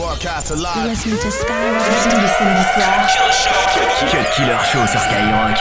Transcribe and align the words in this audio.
Broadcast 0.00 0.50
alive. 0.50 0.88
Listening 0.88 1.18
to 1.18 1.30
Skyrock. 1.30 1.84
Tous 2.04 2.20
les 2.20 2.28
samedis 2.28 2.64
soirs. 2.74 3.06
Cut 4.10 4.30
Killer 4.34 4.56
Show 4.64 4.86
sur 4.86 4.98
Skyrock. 4.98 5.58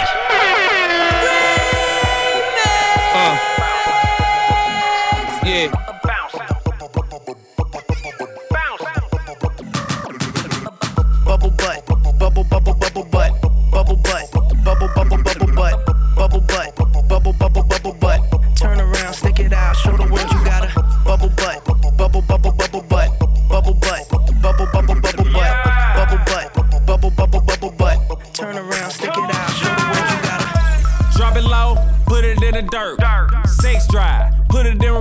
Yeah. 5.45 5.88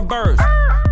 Put 0.08 0.16
it 0.16 0.30
in 0.30 0.36
reverse. 0.36 0.40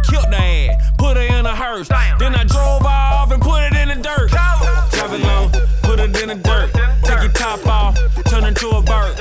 Killed 0.08 0.30
the 0.30 0.36
ass, 0.36 0.90
put 0.98 1.16
her 1.16 1.22
in 1.22 1.46
a 1.46 1.54
hearse. 1.54 1.88
Then 2.18 2.34
I 2.34 2.44
drove 2.44 2.84
off 2.84 3.30
and 3.32 3.42
put 3.42 3.62
it 3.64 3.74
in 3.74 3.88
the 3.88 3.96
dirt. 3.96 4.30
It 4.32 5.20
low, 5.22 5.48
put 5.82 6.00
it 6.00 6.22
in 6.22 6.28
the 6.28 6.34
dirt. 6.34 6.72
Take 7.04 7.22
your 7.22 7.32
top 7.32 7.66
off, 7.66 7.96
turn 8.28 8.44
into 8.44 8.68
a 8.70 8.82
bird. 8.82 9.16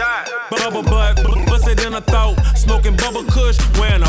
Bubble 0.50 0.84
butt, 0.84 1.24
bust 1.48 1.68
it 1.68 1.86
in 1.86 1.94
the 1.94 2.02
throat. 2.02 2.36
Smoking 2.56 2.96
bubble 2.98 3.24
kush, 3.26 3.58
wearing 3.80 4.02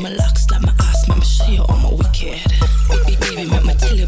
My 0.00 0.08
locks 0.08 0.50
like 0.50 0.62
my 0.62 0.72
ass, 0.80 1.08
make 1.08 1.18
me 1.18 1.24
show 1.24 1.46
you 1.46 1.62
all 1.62 1.76
my 1.76 1.90
wicked. 1.90 2.40
Baby, 2.88 3.16
baby, 3.20 3.50
make 3.50 3.64
me 3.66 3.74
tell 3.74 3.94
you 3.94 4.06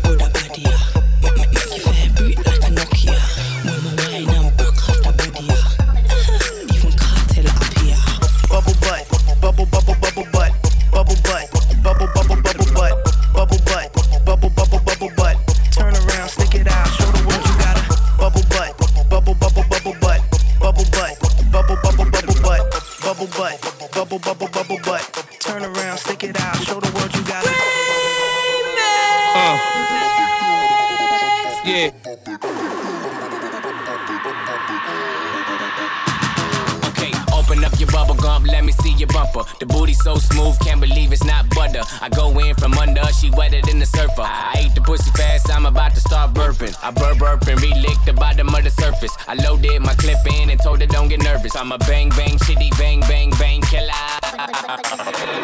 gum, 38.32 38.44
let 38.44 38.64
me 38.64 38.72
see 38.72 38.92
your 38.92 39.08
bumper. 39.08 39.44
The 39.58 39.66
booty 39.66 39.94
so 39.94 40.16
smooth, 40.16 40.58
can't 40.60 40.80
believe 40.80 41.12
it's 41.12 41.24
not 41.24 41.48
butter. 41.50 41.82
I 42.00 42.08
go 42.08 42.26
in 42.38 42.54
from 42.54 42.72
under, 42.74 43.04
she 43.18 43.30
wetter 43.30 43.60
than 43.62 43.78
the 43.78 43.86
surfer. 43.86 44.22
I 44.22 44.64
ate 44.64 44.74
the 44.74 44.80
pussy 44.80 45.10
fast, 45.12 45.50
I'm 45.50 45.66
about 45.66 45.94
to 45.94 46.00
start 46.00 46.34
burping. 46.34 46.74
I 46.82 46.90
burp 46.90 47.18
burp 47.18 47.46
and 47.48 47.60
relick 47.60 47.98
the 48.04 48.12
bottom 48.12 48.48
of 48.48 48.64
the 48.64 48.70
surface. 48.70 49.14
I 49.28 49.34
loaded 49.34 49.80
my 49.80 49.94
clip 49.94 50.18
in 50.40 50.50
and 50.50 50.60
told 50.60 50.80
her 50.80 50.86
don't 50.86 51.08
get 51.08 51.22
nervous. 51.22 51.54
I'm 51.56 51.72
a 51.72 51.78
bang 51.78 52.08
bang 52.10 52.38
shitty 52.44 52.70
bang 52.78 53.00
bang 53.00 53.30
bang 53.38 53.60
killer. 53.62 53.92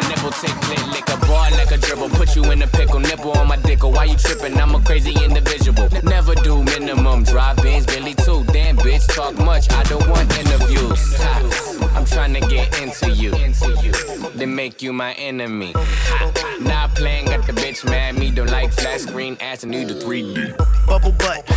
Nipple 0.09 0.31
tick 0.41 0.55
click 0.65 0.85
lick 0.93 1.07
a 1.09 1.17
boy 1.25 1.49
like 1.59 1.71
a 1.71 1.77
dribble. 1.77 2.09
Put 2.09 2.35
you 2.35 2.43
in 2.51 2.61
a 2.61 2.67
pickle, 2.67 2.99
nipple 2.99 3.31
on 3.31 3.47
my 3.47 3.57
dick. 3.57 3.83
Why 3.83 4.05
you 4.05 4.17
tripping? 4.17 4.57
I'm 4.57 4.75
a 4.75 4.81
crazy 4.81 5.13
individual. 5.23 5.87
Never 6.03 6.35
do 6.35 6.63
minimum 6.63 7.23
drive-ins, 7.23 7.85
Billy 7.85 8.15
too. 8.15 8.43
Damn 8.51 8.77
bitch, 8.77 9.05
talk 9.15 9.35
much. 9.37 9.71
I 9.71 9.83
don't 9.83 10.07
want 10.09 10.27
interviews. 10.37 11.68
I'm 11.81 12.05
trying 12.05 12.33
to 12.33 12.41
get 12.41 12.79
into 12.81 13.11
you. 13.11 13.31
Then 14.35 14.55
make 14.55 14.81
you 14.81 14.93
my 14.93 15.13
enemy. 15.13 15.73
Not 16.61 16.95
playing, 16.95 17.25
got 17.25 17.45
the 17.45 17.53
bitch 17.53 17.85
mad. 17.85 18.17
Me 18.17 18.31
don't 18.31 18.49
like 18.49 18.71
flat 18.71 19.01
screen 19.01 19.37
ass 19.39 19.63
and 19.63 19.71
need 19.71 19.87
the 19.87 19.95
3D. 19.95 20.57
bubble 20.87 21.11
butt, 21.13 21.47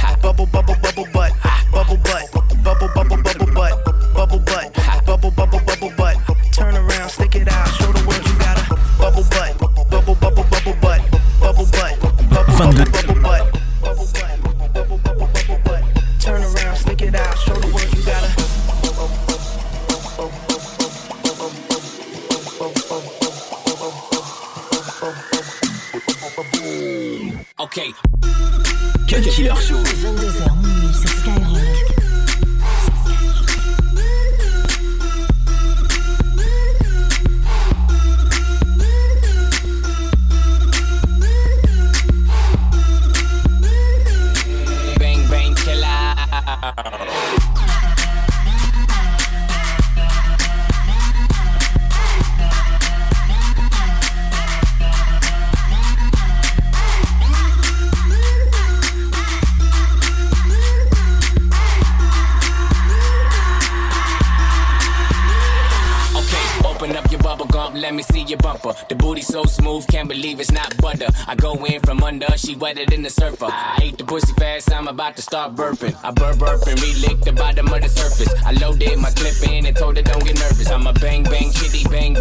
can't 70.02 70.08
believe 70.08 70.40
it's 70.40 70.50
not 70.50 70.76
butter. 70.78 71.06
I 71.28 71.36
go 71.36 71.54
in 71.64 71.80
from 71.80 72.02
under, 72.02 72.26
she 72.36 72.56
wetter 72.56 72.84
than 72.86 73.02
the 73.02 73.10
surfer. 73.10 73.46
I 73.46 73.78
ate 73.82 73.98
the 73.98 74.04
pussy 74.04 74.32
fast, 74.34 74.72
I'm 74.72 74.88
about 74.88 75.14
to 75.14 75.22
start 75.22 75.54
burping. 75.54 75.94
I 76.02 76.10
burp 76.10 76.40
burp 76.40 76.66
and 76.66 76.76
relick 76.80 77.20
the 77.24 77.32
bottom 77.32 77.72
of 77.72 77.80
the 77.80 77.88
surface. 77.88 78.34
I 78.44 78.50
loaded 78.52 78.98
my 78.98 79.10
clip 79.10 79.48
in 79.48 79.66
and 79.66 79.76
told 79.76 79.96
her 79.96 80.02
don't 80.02 80.24
get 80.24 80.40
nervous. 80.40 80.68
I'm 80.70 80.88
a 80.88 80.92
bang 80.92 81.22
bang 81.22 81.50
shitty 81.52 81.88
bang 81.88 82.11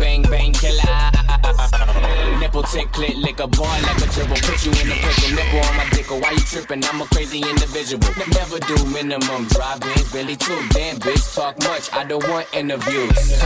clit 3.31 3.43
a 3.43 3.47
boy 3.47 3.63
like 3.63 3.97
a 3.97 4.11
dribble. 4.11 4.35
Put 4.35 4.65
you 4.65 4.71
in 4.71 4.91
a 4.91 4.95
pickle, 4.95 5.35
nipple 5.35 5.59
on 5.59 5.77
my 5.77 5.89
dick. 5.91 6.11
Or 6.11 6.19
Why 6.19 6.31
you 6.31 6.39
tripping? 6.39 6.83
I'm 6.85 7.01
a 7.01 7.05
crazy 7.05 7.39
individual. 7.39 8.03
Never 8.33 8.59
do 8.59 8.85
minimum 8.85 9.47
drive-ins, 9.47 10.11
Billy 10.11 10.35
too. 10.35 10.59
Damn 10.71 10.99
bitch, 10.99 11.35
talk 11.35 11.57
much. 11.59 11.91
I 11.93 12.03
don't 12.03 12.27
want 12.29 12.47
interviews. 12.53 13.41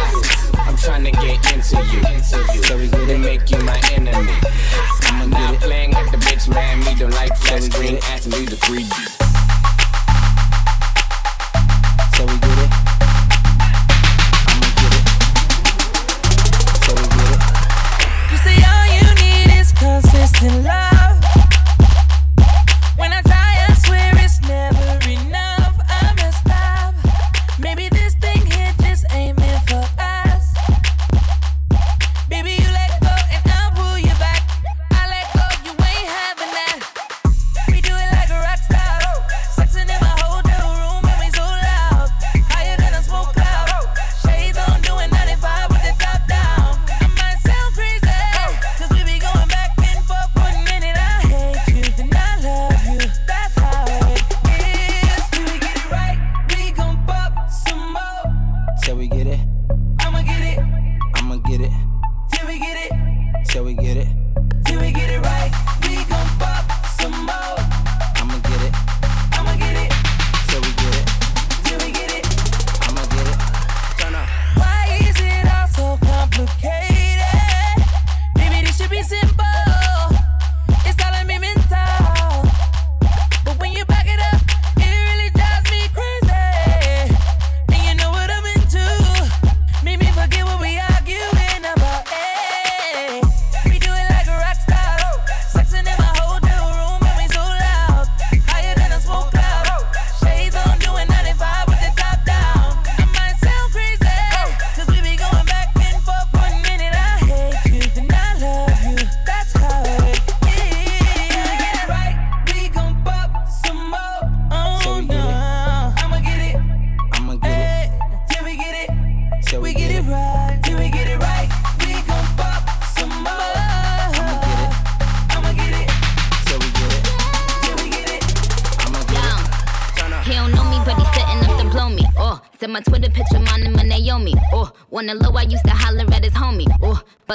I'm 0.55 0.77
trying 0.77 1.05
to 1.05 1.11
get 1.11 1.53
into 1.53 1.77
you. 1.91 2.23
So 2.63 2.77
we 2.77 2.87
gonna 2.87 3.17
make 3.17 3.49
you 3.51 3.59
my 3.59 3.79
enemy. 3.91 4.33
I'm 5.03 5.29
not 5.29 5.55
playing 5.61 5.91
with 5.91 6.11
the 6.11 6.17
bitch, 6.17 6.49
man. 6.53 6.79
Me 6.79 6.95
don't 6.95 7.11
like 7.11 7.35
flat 7.37 7.63
screen 7.63 7.97
ass 8.03 8.25
and 8.25 8.33
leave 8.35 8.49
the 8.49 8.57
3D. 8.57 9.24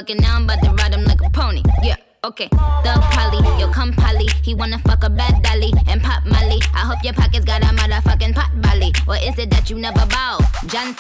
Fucking 0.01 0.17
now 0.17 0.37
I'm 0.37 0.45
about 0.45 0.63
to 0.63 0.70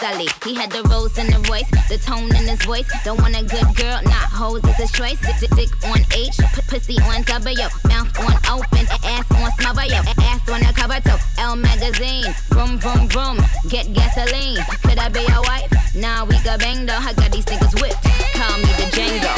Sally, 0.00 0.28
he 0.44 0.54
had 0.54 0.72
the 0.72 0.82
rose 0.88 1.18
in 1.18 1.26
the 1.26 1.38
voice, 1.44 1.68
the 1.90 1.98
tone 1.98 2.34
in 2.34 2.48
his 2.48 2.64
voice. 2.64 2.88
Don't 3.04 3.20
want 3.20 3.36
a 3.36 3.44
good 3.44 3.68
girl, 3.76 4.00
not 4.04 4.32
hoes, 4.32 4.64
it's 4.64 4.78
his 4.78 4.90
choice. 4.92 5.20
Dick, 5.20 5.36
dick, 5.40 5.50
dick 5.50 5.70
on 5.84 6.00
H, 6.16 6.40
pussy 6.68 6.96
on 7.04 7.20
W, 7.28 7.68
mouth 7.84 8.08
on 8.24 8.32
open, 8.48 8.88
ass 9.04 9.28
on 9.28 9.52
smother, 9.60 9.84
yo, 9.84 10.00
ass 10.24 10.40
on 10.48 10.60
the 10.64 10.72
cover, 10.74 11.00
toe. 11.04 11.20
L 11.36 11.54
magazine, 11.54 12.32
vroom 12.48 12.78
vroom 12.78 13.08
vroom, 13.08 13.44
get 13.68 13.92
gasoline. 13.92 14.64
Could 14.80 14.96
I 14.98 15.10
be 15.10 15.20
your 15.20 15.42
wife? 15.42 15.68
Nah, 15.94 16.24
we 16.24 16.40
got 16.44 16.60
bang 16.60 16.86
though. 16.86 16.96
I 16.96 17.12
got 17.12 17.30
these 17.30 17.44
niggas 17.44 17.78
whipped. 17.82 18.02
Call 18.32 18.56
me 18.56 18.72
the 18.80 18.88
Django. 18.96 19.36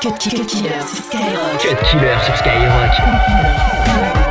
Cut 0.00 0.16
Killer 0.16 0.80
sur 0.80 1.04
Skyrock. 1.04 1.58
Cut 1.58 1.76
Killer 1.90 2.16
sur 2.24 2.36
Skyrock. 2.36 4.27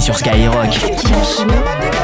Sur 0.00 0.16
Skyrock. 0.16 2.03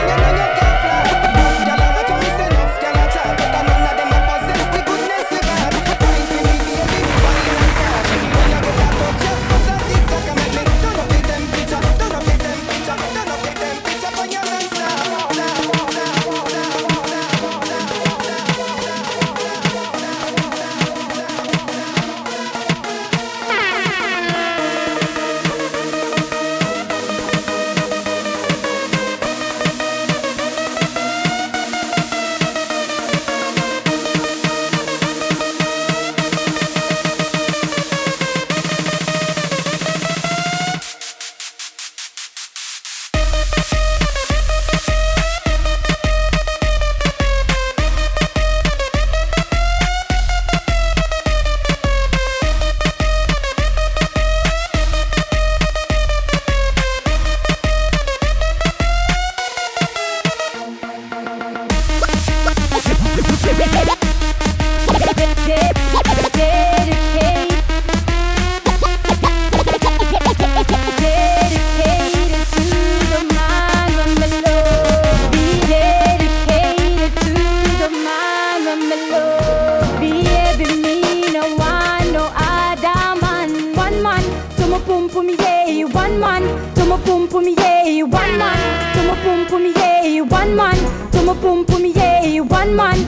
Pum 89.47 89.63
pum 89.63 89.73
yeah, 89.77 90.21
one 90.21 90.57
man. 90.57 90.77
My 91.25 91.35
pum 91.35 91.65
pum 91.65 91.85
yeah, 91.87 92.41
one 92.41 92.77
man. 92.77 92.99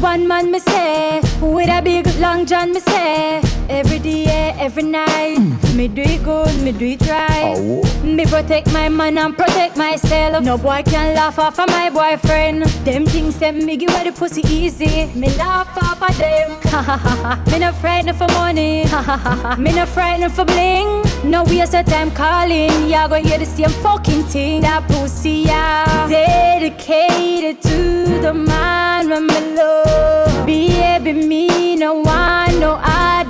One 0.00 0.26
man 0.26 0.50
me 0.50 0.58
say, 0.58 1.20
with 1.40 1.68
a 1.68 1.80
big 1.82 2.06
long 2.18 2.44
john 2.44 2.72
me 2.72 2.80
say, 2.80 3.40
every 3.68 3.98
day, 3.98 4.54
every 4.58 4.82
night, 4.82 5.38
mm. 5.38 5.74
me 5.76 5.88
do 5.88 6.02
it 6.02 6.22
good, 6.24 6.54
me 6.62 6.72
do 6.72 6.86
it 6.86 7.00
right. 7.02 7.54
Oh. 7.58 7.82
Me 8.04 8.24
protect 8.26 8.72
my 8.72 8.88
man 8.88 9.18
and 9.18 9.36
protect 9.36 9.76
myself. 9.76 10.42
No 10.44 10.58
boy 10.58 10.82
can 10.84 11.14
laugh 11.14 11.38
off 11.38 11.58
of 11.58 11.68
my 11.68 11.90
boyfriend. 11.90 12.64
Them 12.84 13.06
things 13.06 13.36
say 13.36 13.52
me 13.52 13.76
give 13.76 13.90
her 13.90 14.04
the 14.04 14.12
pussy 14.12 14.42
easy. 14.48 15.06
Me 15.14 15.28
laugh 15.36 15.76
off 15.78 16.02
of 16.02 16.16
them. 16.18 16.50
me 17.52 17.58
not 17.58 17.74
frightened 17.76 18.16
for 18.16 18.28
money. 18.34 18.84
me 19.58 19.72
not 19.72 19.88
frightened 19.88 20.32
for 20.32 20.44
bling. 20.44 21.02
No 21.24 21.44
waste 21.44 21.74
of 21.74 21.86
time 21.86 22.10
calling. 22.10 22.88
Y'all 22.88 23.08
gonna 23.08 23.20
hear 23.20 23.38
the 23.38 23.46
same 23.46 23.70
fucking 23.82 24.24
thing. 24.24 24.62
That 24.62 24.86
pussy, 24.88 25.44
yeah, 25.46 26.08
dedicated 26.08 27.62
to 27.62 28.20
the 28.20 28.34
man 28.34 29.08
me 29.08 29.54
love. 29.54 30.46
Baby, 30.46 31.12
me 31.12 31.76
no 31.76 31.94
want 31.94 32.58
no 32.58 32.80
other 32.82 33.21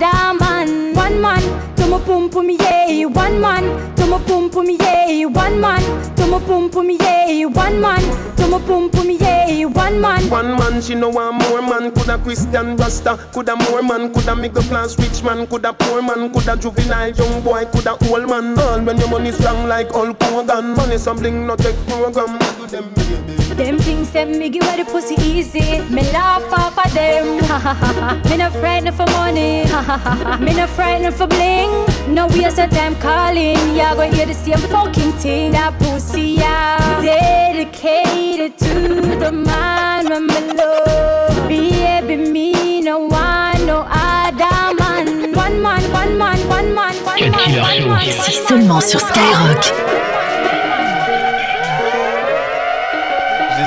man. 1.23 1.33
One 1.33 1.49
man, 1.49 1.77
to 1.77 1.87
my 1.87 2.01
pum 2.01 2.31
pum 2.31 2.51
yeah. 2.51 3.05
One 3.07 3.41
man, 3.41 4.02
to 4.13 4.19
pum 4.27 4.51
pum 4.51 4.69
yeah. 4.69 5.25
One 5.25 5.61
man, 5.61 5.81
to 6.17 6.41
pum 6.47 6.71
pum 6.71 6.91
yeah. 6.91 7.45
One 7.47 7.81
man, 7.81 8.37
to 8.37 8.47
my 8.47 8.59
pum 8.67 8.91
pum 8.91 9.11
yeah. 9.11 9.65
One 9.65 10.01
man. 10.01 10.29
One 10.29 10.59
man, 10.59 10.83
she 10.83 10.95
no 10.95 11.09
want 11.09 11.49
more 11.49 11.63
man. 11.63 11.91
Coulda 11.93 12.19
Christian 12.19 12.77
Rasta, 12.77 13.17
coulda 13.33 13.57
more 13.57 13.83
man, 13.83 14.13
coulda 14.13 14.37
middle 14.37 14.63
class 14.65 14.99
rich 14.99 15.23
man, 15.23 15.47
coulda 15.47 15.73
poor 15.73 16.03
man, 16.03 16.31
coulda 16.31 16.57
juvenile 16.57 17.11
young 17.11 17.43
boy, 17.43 17.65
coulda 17.67 17.97
old 18.11 18.29
man. 18.29 18.59
All 18.59 18.83
when 18.83 18.99
your 18.99 19.09
money 19.09 19.33
strong 19.33 19.67
like 19.67 19.91
Hulk 19.91 20.23
Hogan, 20.25 20.75
money 20.75 20.99
some 20.99 21.19
bling 21.19 21.47
no 21.47 21.57
take 21.57 21.77
program. 21.87 22.39
Do 22.59 22.67
them. 22.67 23.13
Them 23.57 23.79
things 23.79 24.11
that 24.13 24.29
me 24.29 24.49
give 24.49 24.65
her 24.65 24.79
the 24.79 24.91
pussy 24.91 25.15
easy. 25.21 25.81
Me 25.91 26.01
laugh 26.11 26.43
off 26.53 26.79
of 26.79 26.93
them. 26.95 27.37
me 28.31 28.37
not 28.39 28.53
frightened 28.53 28.97
for 28.97 29.05
money. 29.13 29.65
me 30.45 30.55
not 30.55 30.71
frightened 30.71 31.15
for 31.15 31.27
bling. 31.27 31.69
No 32.09 32.29
waste 32.29 32.59
of 32.59 32.71
time 32.71 32.97
calling. 32.97 33.59
Y'all 34.03 34.11
gonna 34.11 34.17
hear 34.17 34.27
the 34.27 34.35
same 34.35 34.69
fucking 34.69 35.13
thing. 35.13 35.53
That 35.53 35.79
pussy, 35.79 36.35
yeah. 36.43 37.01
Dedicated 37.01 38.59
to 38.59 39.17
the 39.17 39.31
man 39.31 40.27
me 40.27 40.41
love. 40.59 41.49
Baby, 41.49 42.17
me 42.17 42.81
no 42.81 42.99
one, 42.99 43.65
no 43.65 43.87
other 43.89 44.75
man. 44.75 45.33
One 45.35 45.63
man, 45.63 45.83
one 45.93 46.19
man, 46.19 46.49
one 46.49 46.75
man, 46.75 46.97
one 47.05 47.31
man, 47.31 47.61
one 47.61 47.89
man. 47.89 48.09
Ici 48.09 48.33
seulement 48.45 48.81
sur 48.81 48.99
Skyrock. 48.99 49.73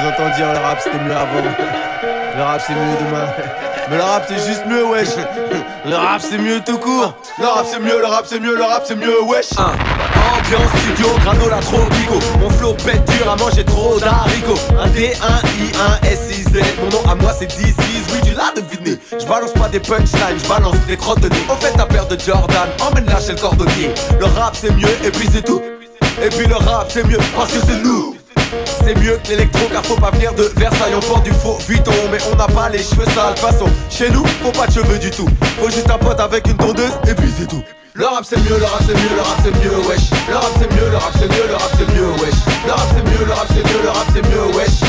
entendu 0.05 0.35
dire 0.35 0.51
le 0.51 0.59
rap 0.59 0.79
c'était 0.79 0.99
mieux 0.99 1.15
avant. 1.15 1.43
Le 2.37 2.43
rap 2.43 2.61
c'est 2.65 2.73
mieux 2.73 2.97
demain. 2.99 3.27
Mais 3.89 3.97
le 3.97 4.03
rap 4.03 4.25
c'est 4.27 4.47
juste 4.47 4.65
mieux, 4.67 4.85
wesh. 4.85 5.15
Le 5.85 5.95
rap 5.95 6.21
c'est 6.21 6.37
mieux 6.37 6.59
tout 6.59 6.77
court. 6.77 7.15
Le 7.39 7.45
rap 7.45 7.65
c'est 7.65 7.79
mieux, 7.79 7.99
le 7.99 8.05
rap 8.05 8.25
c'est 8.27 8.39
mieux, 8.39 8.55
le 8.55 8.63
rap 8.63 8.83
c'est 8.85 8.95
mieux, 8.95 9.21
wesh. 9.23 9.53
Ambiance 10.25 10.77
studio, 10.79 11.07
granola 11.23 11.59
tropico. 11.59 12.19
Mon 12.39 12.49
flow 12.49 12.73
pète 12.73 13.05
dur 13.05 13.29
à 13.29 13.35
manger 13.35 13.63
trop 13.63 13.99
d'haricots. 13.99 14.59
Un 14.79 14.87
D, 14.89 15.13
un 15.21 15.39
I, 15.47 15.71
un 15.79 16.07
S, 16.07 16.19
I, 16.31 16.43
Z. 16.43 16.63
Mon 16.81 16.89
nom 16.89 17.09
à 17.09 17.15
moi 17.15 17.31
c'est 17.37 17.47
D, 17.47 17.73
oui 18.13 18.19
tu 18.23 18.33
l'as 18.33 18.53
deviné. 18.55 18.99
Je 19.19 19.25
balance 19.25 19.53
pas 19.53 19.69
des 19.69 19.79
punchlines, 19.79 20.39
je 20.41 20.47
balance 20.47 20.75
des 20.87 20.97
crottes 20.97 21.21
de 21.21 21.29
nez. 21.29 21.45
Au 21.49 21.55
fait 21.55 21.71
ta 21.73 21.85
paire 21.85 22.07
de 22.07 22.17
Jordan, 22.19 22.69
emmène-la 22.81 23.19
chez 23.19 23.33
le 23.33 23.39
cordonnier. 23.39 23.91
Le 24.19 24.25
rap 24.25 24.55
c'est 24.59 24.71
mieux 24.71 24.95
et 25.03 25.11
puis 25.11 25.27
c'est 25.31 25.43
tout. 25.45 25.61
Et 26.23 26.29
puis 26.29 26.47
le 26.47 26.55
rap 26.55 26.87
c'est 26.89 27.05
mieux 27.05 27.19
parce 27.35 27.51
que 27.51 27.59
c'est 27.65 27.83
nous. 27.83 28.15
C'est 28.83 28.95
mieux 28.99 29.19
que 29.23 29.29
l'électro 29.29 29.67
car 29.71 29.83
faut 29.85 29.95
pas 29.95 30.11
venir 30.11 30.33
de 30.33 30.43
Versailles 30.55 30.93
On 30.95 30.99
porte 30.99 31.23
du 31.23 31.31
faux 31.31 31.57
Vuitton 31.67 31.91
mais 32.11 32.19
on 32.31 32.35
n'a 32.35 32.45
pas 32.45 32.69
les 32.69 32.77
cheveux 32.77 33.05
sales 33.05 33.35
façon 33.35 33.65
chez 33.89 34.09
nous 34.11 34.23
faut 34.43 34.51
pas 34.51 34.67
de 34.67 34.73
cheveux 34.73 34.99
du 34.99 35.09
tout 35.09 35.27
Faut 35.59 35.69
juste 35.69 35.89
un 35.89 35.97
pote 35.97 36.19
avec 36.19 36.47
une 36.47 36.55
tondeuse 36.55 36.93
et 37.07 37.15
puis 37.15 37.27
c'est 37.37 37.47
tout 37.47 37.63
le 37.95 38.05
rap 38.07 38.25
c'est 38.27 38.37
mieux, 38.43 38.57
le 38.59 38.65
rap 38.65 38.81
c'est 38.85 38.93
mieux, 38.93 39.15
le 39.15 39.21
rap 39.21 39.39
c'est 39.41 39.55
mieux, 39.63 39.77
wesh 39.87 40.11
Le 40.27 40.35
rap 40.35 40.51
c'est 40.59 40.69
mieux, 40.75 40.89
le 40.91 40.97
rap 40.97 41.13
c'est 41.17 41.31
mieux, 41.31 41.47
le 41.47 41.55
rap 41.55 41.71
c'est 41.77 41.87
mieux, 41.95 42.11
wesh 42.19 42.39
Le 42.65 42.71
rap 42.71 42.87
c'est 42.91 43.03
mieux, 43.07 43.25
le 43.25 43.31
rap 43.31 43.47
c'est 43.47 43.63
mieux, 43.63 43.81
le 43.81 43.89
rap 43.89 44.07
c'est 44.13 44.27
mieux, 44.27 44.45
wesh 44.51 44.79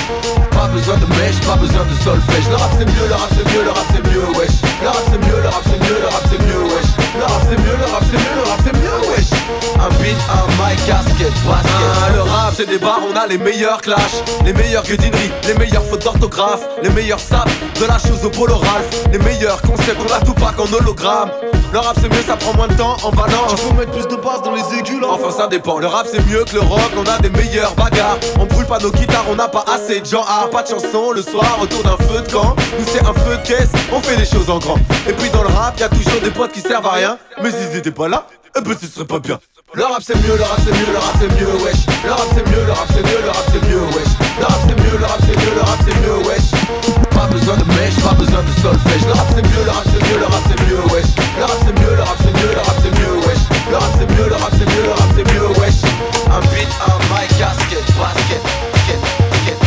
Pas 0.51 0.67
besoin 0.67 0.97
de 0.97 1.07
mèche, 1.15 1.39
pas 1.47 1.55
besoin 1.55 1.85
de 1.87 1.95
solfège 2.03 2.49
Le 2.51 2.57
rap 2.57 2.71
c'est 2.77 2.85
mieux, 2.85 3.07
le 3.07 3.15
rap 3.15 3.31
c'est 3.31 3.55
mieux, 3.55 3.63
le 3.63 3.71
rap 3.71 3.87
c'est 3.95 4.03
mieux, 4.11 4.27
wesh 4.35 4.57
Le 4.83 4.89
rap 4.89 5.05
c'est 5.07 5.23
mieux, 5.23 5.41
le 5.41 5.49
rap 5.49 5.63
c'est 5.63 5.79
mieux, 5.87 5.99
le 6.03 6.09
rap 6.11 6.23
c'est 6.27 6.43
mieux, 6.43 6.63
wesh 6.67 6.91
Le 7.15 7.23
rap 7.23 7.43
c'est 7.47 7.59
mieux, 7.63 7.77
le 7.79 7.87
rap 7.87 8.05
c'est 8.11 8.19
mieux, 8.19 8.35
le 8.35 8.51
rap 8.51 8.61
c'est 8.67 8.75
mieux, 8.75 8.99
wesh 9.15 9.31
Un 9.79 9.91
beat, 10.03 10.19
un 10.27 10.47
mic, 10.59 10.79
casquette, 10.87 11.39
basket 11.47 11.87
ah, 12.03 12.11
Le 12.13 12.23
rap 12.23 12.55
c'est 12.57 12.67
des 12.67 12.79
bars, 12.79 13.03
on 13.07 13.15
a 13.15 13.27
les 13.29 13.39
meilleurs 13.39 13.83
clashs 13.83 14.19
Les 14.45 14.53
meilleures 14.53 14.83
guedineries, 14.83 15.31
les 15.47 15.55
meilleures 15.55 15.85
fautes 15.85 16.03
d'orthographe 16.03 16.67
Les 16.83 16.91
meilleurs 16.91 17.21
saps, 17.21 17.53
de 17.81 17.87
la 17.87 17.99
chose 17.99 18.25
au 18.25 18.31
polo 18.31 18.57
Ralph 18.57 19.07
Les 19.13 19.19
meilleurs 19.19 19.63
concepts, 19.63 20.03
on 20.03 20.13
a 20.13 20.19
tout 20.25 20.35
pas 20.35 20.51
qu'en 20.57 20.67
hologramme 20.73 21.31
Le 21.76 21.80
rap 21.80 21.95
c'est 22.00 22.09
mieux, 22.09 22.23
ça 22.26 22.38
prend 22.38 22.54
moins 22.54 22.68
de 22.68 22.73
temps 22.73 22.97
en 23.02 23.11
balance 23.11 23.52
mettre 23.76 23.90
plus 23.90 24.06
de 24.06 24.16
basse 24.16 24.40
dans 24.42 24.54
les 24.54 24.62
aigus 24.78 24.99
là 24.99 25.09
Enfin 25.11 25.30
ça 25.30 25.47
dépend, 25.47 25.78
le 25.78 25.87
rap 25.87 26.06
c'est 26.11 26.25
mieux 26.26 26.42
que 26.42 26.54
le 26.54 26.61
rock 26.61 26.90
On 26.97 27.04
a 27.04 27.18
des 27.18 27.28
meilleurs 27.28 27.75
bagarres 27.75 28.16
On 28.40 28.47
brûle 28.47 28.64
pas 28.64 28.78
nos 28.78 28.90
guitares, 28.90 29.26
on 29.28 29.35
n'a 29.35 29.47
pas 29.47 29.62
assez 29.71 30.00
de 30.00 30.06
gens 30.06 30.25
ah, 30.26 30.47
Pas 30.50 30.62
de 30.62 30.68
chanson 30.68 31.11
le 31.11 31.21
soir 31.21 31.59
autour 31.61 31.83
d'un 31.83 31.99
feu 31.99 32.23
de 32.23 32.33
camp 32.33 32.56
Nous 32.78 32.87
c'est 32.87 33.04
un 33.04 33.12
feu 33.12 33.37
de 33.37 33.47
caisse, 33.47 33.68
on 33.92 34.00
fait 34.00 34.16
les 34.16 34.25
choses 34.25 34.49
en 34.49 34.59
grand 34.59 34.78
Et 35.06 35.12
puis 35.12 35.28
dans 35.28 35.42
le 35.42 35.49
rap, 35.49 35.78
y 35.78 35.83
a 35.83 35.90
toujours 35.90 36.18
des 36.25 36.30
potes 36.30 36.52
qui 36.52 36.62
servent 36.62 36.87
à 36.87 36.92
rien 36.92 37.18
Mais 37.42 37.50
s'ils 37.50 37.76
étaient 37.76 37.90
pas 37.90 38.09
là, 38.09 38.26
eh 38.56 38.62
ben 38.62 38.75
ce 38.80 38.87
serait 38.87 39.04
pas 39.04 39.18
bien 39.18 39.38
le 39.75 39.83
rap 39.83 40.00
c'est 40.00 40.16
mieux, 40.16 40.35
le 40.35 40.45
rap 40.45 40.59
c'est 40.64 40.73
mieux, 40.73 40.92
le 40.92 40.99
rap 40.99 41.14
c'est 41.21 41.28
mieux, 41.28 41.62
wesh 41.62 41.87
Le 42.02 42.11
rap 42.11 42.26
c'est 42.35 42.49
mieux, 42.49 42.64
le 42.64 42.73
rap 42.73 42.87
c'est 42.88 43.02
mieux, 43.02 43.23
le 43.23 43.28
rap 43.28 43.45
c'est 43.52 43.68
mieux, 43.68 43.80
wesh 43.83 44.12
Le 44.38 44.45
rap 44.47 44.61
c'est 44.66 44.83
mieux, 44.83 44.99
le 44.99 45.04
rap 45.04 45.18
c'est 45.21 45.37
mieux, 45.37 45.54
le 45.54 45.61
rap 45.61 45.78
c'est 45.85 46.00
mieux, 46.00 46.26
wesh 46.26 46.96
Pas 47.17 47.27
besoin 47.33 47.57
de 47.57 47.65
mèche, 47.73 47.97
pas 48.05 48.13
besoin 48.13 48.43
de 48.45 48.53
solfège 48.61 49.07
Le 49.09 49.15
rap 49.17 49.29
c'est 49.35 49.43
mieux, 49.43 49.65
le 49.65 49.71
rap 49.73 49.85
c'est 49.89 50.03
mieux, 50.05 50.19
le 50.21 50.27
rap 50.29 50.43
c'est 50.45 50.61
mieux, 50.69 50.83
wesh 50.93 51.11
Le 51.41 51.45
rap 51.49 51.59
c'est 51.65 51.73
mieux, 51.81 51.95
le 51.97 52.03
rap 52.05 52.19
c'est 52.21 52.35
mieux, 52.37 52.53
le 52.53 52.61
rap 52.61 52.77
c'est 52.83 52.93
mieux, 52.93 53.15
wesh 53.25 53.43
Le 53.71 53.77
rap 53.77 53.93
c'est 53.99 54.11
mieux, 54.13 54.29
le 54.29 54.37
rap 54.37 54.53
c'est 54.53 54.69
mieux, 54.69 54.85
le 54.85 54.93
rap 54.93 55.11
c'est 55.17 55.27
mieux, 55.33 55.49
wesh 55.57 55.81
Un 56.29 56.41
beat, 56.53 56.71
un 56.85 56.99
mic, 57.11 57.31
casquette, 57.41 57.89
basket, 57.97 58.43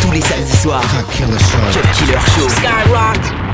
Tous 0.01 0.11
les 0.11 0.21
samedis 0.21 0.57
soirs, 0.57 0.85
Cut 0.93 1.87
Killer 1.97 2.21
Show. 2.37 2.47
Skyrock. 2.47 3.49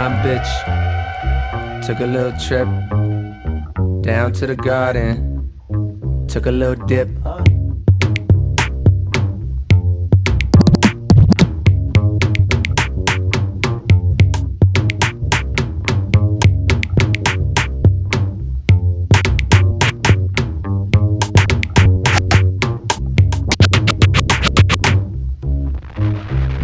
My 0.00 0.08
bitch. 0.22 0.50
Took 1.84 2.00
a 2.00 2.06
little 2.06 2.32
trip 2.38 2.66
down 4.02 4.32
to 4.32 4.46
the 4.46 4.56
garden. 4.56 5.50
Took 6.26 6.46
a 6.46 6.50
little 6.50 6.86
dip. 6.86 7.10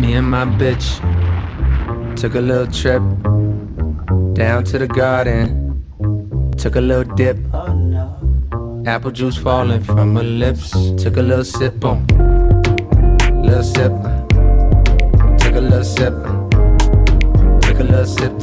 Me 0.07 0.15
and 0.15 0.31
my 0.31 0.45
bitch 0.45 0.87
Took 2.17 2.37
a 2.37 2.41
little 2.41 2.69
trip 2.69 3.03
down 4.35 4.63
to 4.67 4.79
the 4.79 4.87
garden. 4.87 5.83
Took 6.57 6.77
a 6.77 6.81
little 6.81 7.17
dip. 7.17 7.37
Apple 8.87 9.11
juice 9.11 9.37
falling 9.37 9.83
from 9.83 10.15
her 10.15 10.23
lips. 10.23 10.71
Took 11.03 11.17
a 11.17 11.23
little 11.23 11.45
sip 11.45 11.85
on. 11.85 12.07
Little 13.43 13.65
sip. 13.65 13.93
Took 15.41 15.57
a 15.57 15.65
little 15.71 15.83
sip. 15.83 16.15
Took 17.63 17.81
a 17.81 17.87
little 17.93 18.07
sip. 18.07 18.36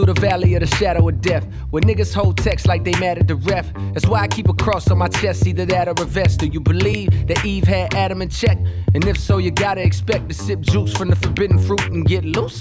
Through 0.00 0.14
the 0.14 0.20
valley 0.20 0.54
of 0.54 0.60
the 0.60 0.76
shadow 0.76 1.06
of 1.08 1.20
death. 1.20 1.46
Where 1.70 1.82
niggas 1.82 2.14
hold 2.14 2.38
text 2.38 2.66
like 2.66 2.84
they 2.84 2.98
mad 2.98 3.18
at 3.18 3.28
the 3.28 3.34
ref. 3.34 3.70
That's 3.92 4.06
why 4.06 4.20
I 4.20 4.28
keep 4.28 4.48
a 4.48 4.54
cross 4.54 4.90
on 4.90 4.98
my 4.98 5.08
chest, 5.08 5.46
either 5.46 5.66
that 5.66 5.88
or 5.88 5.94
a 6.02 6.06
vest. 6.06 6.40
Do 6.40 6.46
you 6.46 6.60
believe 6.60 7.26
that 7.28 7.44
Eve 7.44 7.64
had 7.64 7.94
Adam 7.94 8.22
in 8.22 8.30
check? 8.30 8.56
And 8.94 9.04
if 9.06 9.18
so, 9.18 9.36
you 9.36 9.50
gotta 9.50 9.82
expect 9.82 10.28
to 10.30 10.34
sip 10.34 10.60
juice 10.60 10.96
from 10.96 11.10
the 11.10 11.16
forbidden 11.16 11.58
fruit 11.58 11.86
and 11.88 12.06
get 12.06 12.24
loose. 12.24 12.58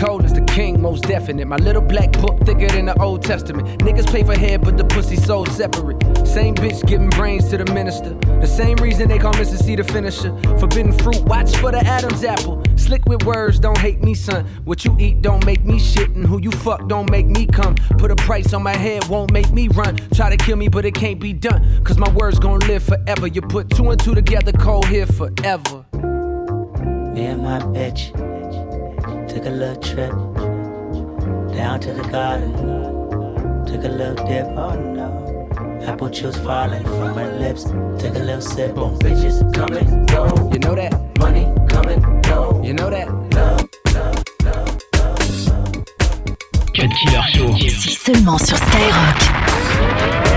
Cold 0.00 0.24
as 0.24 0.32
the 0.32 0.44
king, 0.48 0.80
most 0.80 1.04
definite. 1.04 1.46
My 1.46 1.56
little 1.56 1.82
black 1.82 2.12
book 2.12 2.40
thicker 2.46 2.68
than 2.68 2.86
the 2.86 2.98
Old 2.98 3.22
Testament. 3.22 3.80
Niggas 3.80 4.10
pay 4.10 4.22
for 4.22 4.36
head, 4.36 4.62
but 4.62 4.78
the 4.78 4.84
pussy 4.84 5.16
so 5.16 5.44
separate. 5.44 5.98
Same 6.26 6.54
bitch 6.54 6.86
giving 6.86 7.10
brains 7.10 7.50
to 7.50 7.58
the 7.58 7.70
minister. 7.74 8.14
The 8.40 8.46
same 8.46 8.76
reason 8.76 9.08
they 9.08 9.18
call. 9.18 9.34
C 9.34 9.76
the 9.76 9.84
finisher. 9.84 10.34
Forbidden 10.58 10.92
fruit, 10.92 11.20
watch 11.24 11.54
for 11.56 11.70
the 11.72 11.78
Adam's 11.78 12.24
apple 12.24 12.62
Slick 12.88 13.04
with 13.04 13.22
words, 13.24 13.60
don't 13.60 13.76
hate 13.76 14.02
me, 14.02 14.14
son. 14.14 14.46
What 14.64 14.82
you 14.82 14.96
eat 14.98 15.20
don't 15.20 15.44
make 15.44 15.62
me 15.62 15.78
shit, 15.78 16.08
and 16.16 16.26
who 16.26 16.40
you 16.40 16.50
fuck 16.50 16.88
don't 16.88 17.10
make 17.10 17.26
me 17.26 17.44
come. 17.44 17.74
Put 17.98 18.10
a 18.10 18.16
price 18.16 18.54
on 18.54 18.62
my 18.62 18.74
head, 18.74 19.06
won't 19.08 19.30
make 19.30 19.50
me 19.50 19.68
run. 19.68 19.96
Try 20.14 20.34
to 20.34 20.38
kill 20.38 20.56
me, 20.56 20.68
but 20.68 20.86
it 20.86 20.94
can't 20.94 21.20
be 21.20 21.34
done. 21.34 21.84
Cause 21.84 21.98
my 21.98 22.10
words 22.12 22.38
gon' 22.38 22.60
live 22.60 22.82
forever. 22.82 23.26
You 23.26 23.42
put 23.42 23.68
two 23.68 23.90
and 23.90 24.00
two 24.00 24.14
together, 24.14 24.52
cold 24.52 24.86
here 24.86 25.04
forever. 25.04 25.84
Me 27.12 27.26
and 27.26 27.42
my 27.42 27.58
bitch 27.58 28.08
took 29.28 29.44
a 29.44 29.50
little 29.50 29.82
trip 29.82 30.12
down 31.54 31.80
to 31.80 31.92
the 31.92 32.08
garden. 32.10 32.54
Took 33.66 33.84
a 33.84 33.88
little 33.88 34.26
dip, 34.26 34.46
oh 34.56 34.80
no. 34.80 35.82
Apple 35.82 36.08
juice 36.08 36.38
falling 36.38 36.84
from 36.84 37.14
my 37.14 37.30
lips. 37.36 37.64
Took 37.64 38.16
a 38.16 38.20
little 38.20 38.40
sip, 38.40 38.78
on 38.78 38.98
bitches 38.98 39.52
coming, 39.52 40.06
go. 40.06 40.50
You 40.50 40.58
know 40.60 40.74
that? 40.74 41.18
Money 41.18 41.67
You 42.68 42.74
know 42.74 42.90
that? 42.90 43.08
Cut 46.74 46.90
Killer 47.00 47.22
Show. 47.32 47.56
C'est 47.56 48.12
seulement 48.12 48.36
sur 48.36 48.58
Skyrock. 48.58 50.27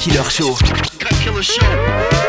Killer 0.00 0.30
Show. 0.30 0.54
Cut 0.98 1.12
Killer 1.20 1.42
Show. 1.42 2.19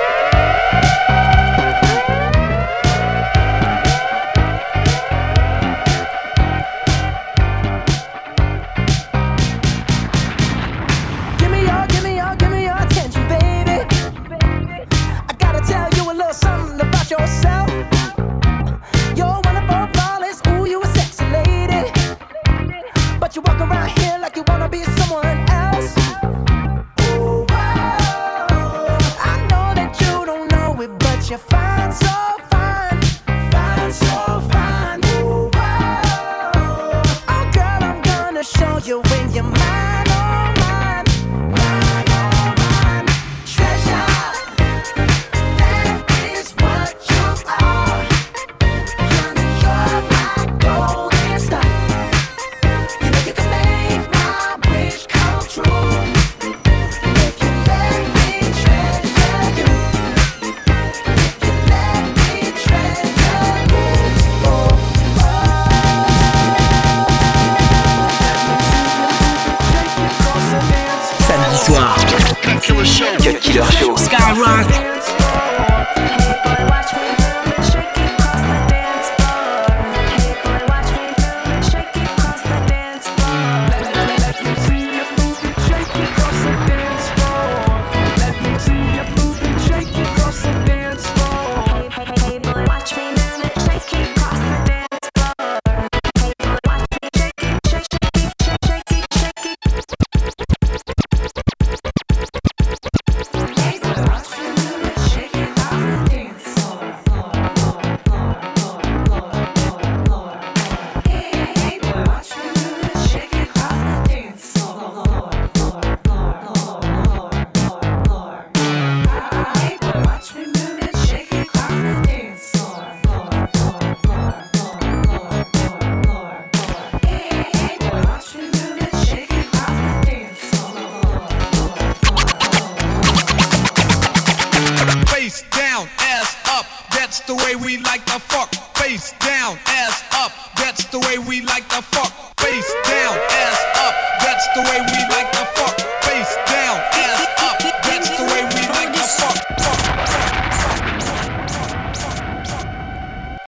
you 31.31 31.37
find 31.37 31.93
so 31.93 32.07
fine, 32.49 33.01
find 33.51 33.93
so 33.93 34.20
Cut 72.41 72.63
Killer 72.63 72.85
Show. 72.85 73.17
Cut 73.17 73.41
Killer 73.41 73.71
Show. 73.71 73.95
Skyrock. 73.95 74.91